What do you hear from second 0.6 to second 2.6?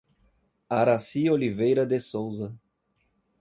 Araci Oliveira de Souza